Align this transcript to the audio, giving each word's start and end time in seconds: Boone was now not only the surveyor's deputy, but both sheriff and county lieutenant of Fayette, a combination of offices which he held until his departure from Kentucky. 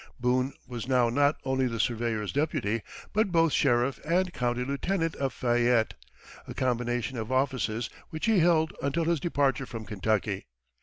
Boone 0.19 0.51
was 0.65 0.87
now 0.87 1.09
not 1.09 1.35
only 1.45 1.67
the 1.67 1.79
surveyor's 1.79 2.31
deputy, 2.33 2.81
but 3.13 3.31
both 3.31 3.53
sheriff 3.53 3.99
and 4.03 4.33
county 4.33 4.63
lieutenant 4.65 5.15
of 5.17 5.31
Fayette, 5.31 5.93
a 6.47 6.55
combination 6.55 7.19
of 7.19 7.31
offices 7.31 7.87
which 8.09 8.25
he 8.25 8.39
held 8.39 8.73
until 8.81 9.05
his 9.05 9.19
departure 9.19 9.67
from 9.67 9.85
Kentucky. 9.85 10.47